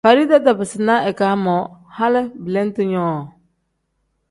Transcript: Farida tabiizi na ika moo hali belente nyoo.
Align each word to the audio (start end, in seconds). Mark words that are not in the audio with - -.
Farida 0.05 0.37
tabiizi 0.45 0.79
na 0.87 0.95
ika 1.09 1.27
moo 1.43 1.67
hali 1.97 2.21
belente 2.45 2.81
nyoo. 2.91 3.19